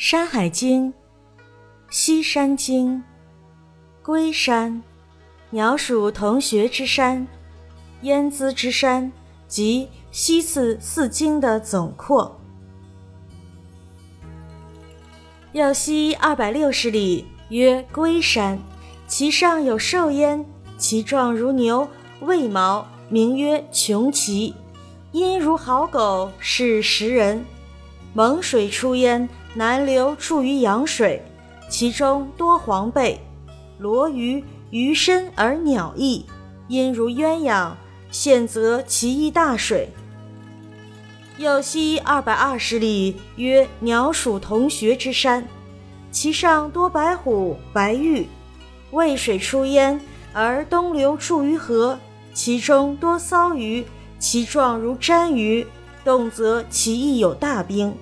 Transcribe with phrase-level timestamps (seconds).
[0.00, 0.92] 山海经·
[1.90, 3.02] 西山经，
[4.00, 4.80] 龟山，
[5.50, 7.26] 鸟属同学之山，
[8.02, 9.10] 燕姿之山，
[9.48, 12.40] 即西次四经的总括。
[15.50, 18.56] 要西二百六十里，曰龟山，
[19.08, 20.46] 其上有兽焉，
[20.76, 21.88] 其状如牛，
[22.20, 24.54] 未毛，名曰穷奇，
[25.10, 27.44] 音如好狗，是食人。
[28.14, 29.28] 蒙水出焉，
[29.58, 31.20] 南流注于阳水，
[31.68, 33.20] 其中多黄贝，
[33.80, 36.24] 罗鱼，鱼身而鸟翼，
[36.68, 37.72] 音如鸳鸯，
[38.08, 39.88] 现则其翼大水。
[41.38, 45.44] 又西二百二十里，曰鸟属同学之山，
[46.12, 48.28] 其上多白虎、白玉。
[48.92, 50.00] 渭水出焉，
[50.32, 51.98] 而东流注于河，
[52.32, 53.84] 其中多骚鱼，
[54.20, 55.66] 其状如鲇鱼，
[56.04, 57.92] 动则其翼有大兵。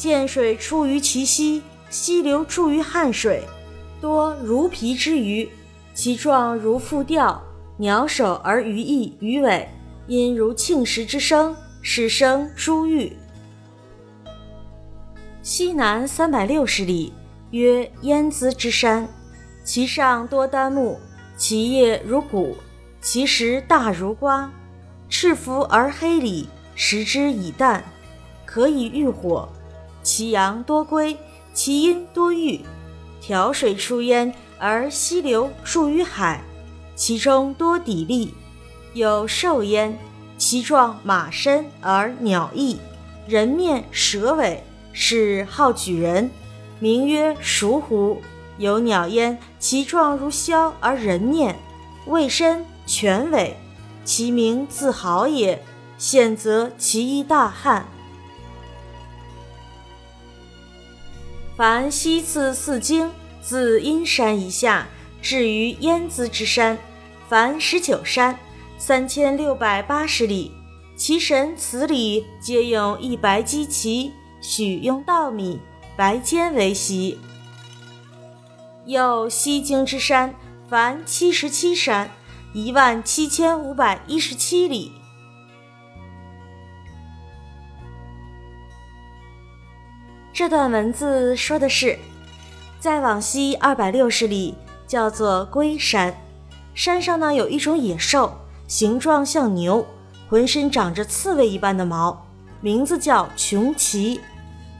[0.00, 3.44] 涧水出于其溪，溪流注于汉水，
[4.00, 5.46] 多如皮之鱼，
[5.92, 7.38] 其状如复钓，
[7.76, 9.68] 鸟首而鱼翼、鱼尾，
[10.06, 13.12] 音如磬石之声，是生珠玉。
[15.42, 17.12] 西南三百六十里，
[17.50, 19.06] 曰燕姿之山，
[19.62, 20.98] 其上多丹木，
[21.36, 22.56] 其叶如谷，
[23.02, 24.50] 其实大如瓜，
[25.10, 27.84] 赤肤而黑里，食之以淡，
[28.46, 29.46] 可以御火。
[30.02, 31.16] 其阳多归，
[31.52, 32.60] 其阴多郁。
[33.20, 36.42] 调水出焉，而溪流注于海，
[36.94, 38.30] 其中多砥砺。
[38.94, 39.98] 有兽焉，
[40.38, 42.78] 其状马身而鸟翼，
[43.28, 46.30] 人面蛇尾，是好举人，
[46.78, 48.20] 名曰熟狐。
[48.58, 51.56] 有鸟焉，其状如枭而人面，
[52.06, 53.56] 未身犬尾，
[54.04, 55.62] 其名自豪也。
[55.96, 57.86] 现则其一大汉。
[61.60, 63.10] 凡西次四经，
[63.42, 64.88] 自阴山以下，
[65.20, 66.78] 至于燕姿之山，
[67.28, 68.38] 凡十九山，
[68.78, 70.52] 三千六百八十里。
[70.96, 74.10] 其神祠里皆用一白鸡旗，
[74.40, 75.60] 许用稻米、
[75.98, 77.18] 白坚为席。
[78.86, 80.34] 又西京之山，
[80.66, 82.10] 凡七十七山，
[82.54, 84.92] 一万七千五百一十七里。
[90.32, 91.98] 这段文字说的是，
[92.78, 94.54] 再往西二百六十里，
[94.86, 96.14] 叫做龟山。
[96.72, 98.32] 山上呢有一种野兽，
[98.66, 99.84] 形状像牛，
[100.28, 102.26] 浑身长着刺猬一般的毛，
[102.60, 104.20] 名字叫穷奇，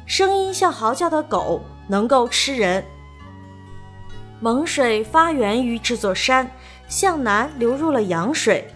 [0.06, 2.82] 声音像嚎叫的狗，能够吃人。
[4.38, 6.48] 蒙水发源于这座山，
[6.88, 8.66] 向南流入了羊水，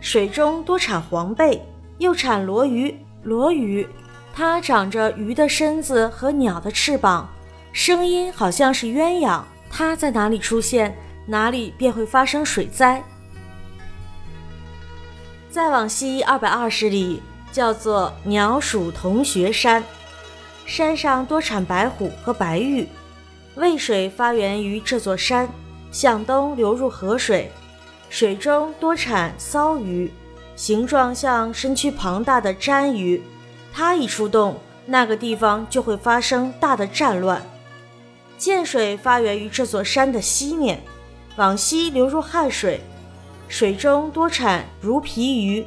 [0.00, 1.62] 水中多产黄贝，
[1.98, 3.86] 又产罗鱼，罗鱼。
[4.34, 7.28] 它长着鱼的身子和鸟的翅膀，
[7.72, 9.42] 声音好像是鸳鸯。
[9.70, 13.02] 它在哪里出现，哪里便会发生水灾。
[15.50, 19.84] 再往西二百二十里，叫做鸟鼠同学山，
[20.64, 22.88] 山上多产白虎和白玉。
[23.56, 25.46] 渭水发源于这座山，
[25.90, 27.52] 向东流入河水，
[28.08, 30.10] 水中多产骚鱼，
[30.56, 33.22] 形状像身躯庞大的鲇鱼。
[33.72, 37.42] 它一出动，那个地方就会发生大的战乱。
[38.36, 40.82] 涧水发源于这座山的西面，
[41.36, 42.80] 往西流入汉水，
[43.48, 45.64] 水中多产如皮鱼，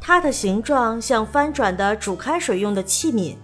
[0.00, 3.36] 它的形状像翻转的煮开水用的器皿，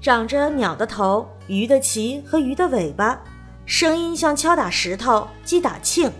[0.00, 3.20] 长着鸟的头、鱼的鳍和鱼的尾巴，
[3.66, 6.10] 声音像敲打石头、击打磬。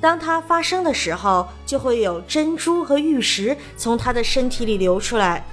[0.00, 5.44] 当它发声的时候，就会有珍珠和玉石从它的身体里流出来。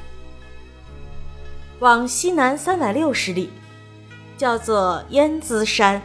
[1.81, 3.49] 往西南三百六十里，
[4.37, 5.99] 叫做燕姿山，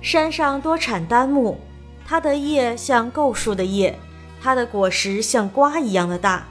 [0.00, 1.58] 山上多产丹木，
[2.06, 3.94] 它的叶像构树的叶，
[4.40, 6.46] 它的果实像瓜一样的大，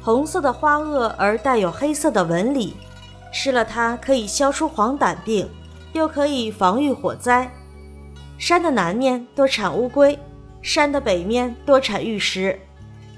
[0.00, 2.74] 红色的花萼而带有黑色的纹理，
[3.34, 5.46] 吃了它可以消除黄疸病，
[5.92, 7.50] 又可以防御火灾。
[8.38, 10.18] 山的南面多产乌龟，
[10.62, 12.58] 山的北面多产玉石。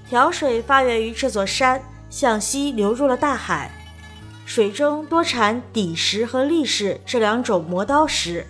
[0.08, 1.80] 调水发源于这座山，
[2.10, 3.70] 向西流入了大海。
[4.44, 8.46] 水中多产砥石和砾石这两种磨刀石。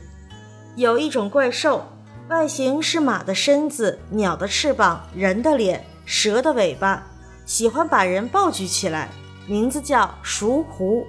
[0.74, 1.86] 有一种怪兽，
[2.28, 7.02] 外形是马的身子、鸟的翅膀、人的脸、蛇的尾巴，
[7.44, 9.10] 喜欢把人抱举起来，
[9.46, 11.06] 名字叫熟狐。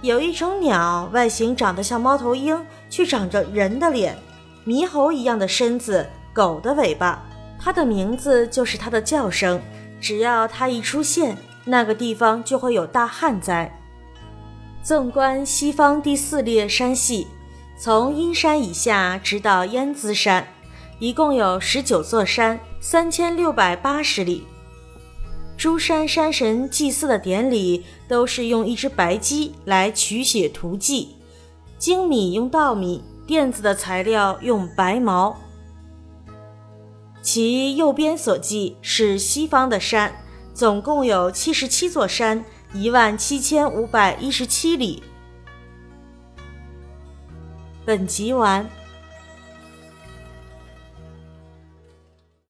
[0.00, 2.58] 有一种鸟，外形长得像猫头鹰，
[2.88, 4.16] 却长着人的脸、
[4.64, 7.22] 猕猴一样的身子、狗的尾巴，
[7.60, 9.60] 它的名字就是它的叫声。
[10.00, 13.70] 只要它一出现，那个地方就会有大旱灾。
[14.82, 17.26] 纵观西方第四列山系，
[17.78, 20.46] 从阴山以下直到燕姿山，
[20.98, 24.44] 一共有十九座山，三千六百八十里。
[25.58, 31.16] 诸山山神祭祀的典礼都是用一只白鸡来取血涂祭，
[31.76, 35.36] 精米用稻米，垫子的材料用白毛。
[37.20, 42.42] 其右边所记是西方的山，总共有七十七座山，
[42.72, 45.02] 一万七千五百一十七里。
[47.84, 48.77] 本集完。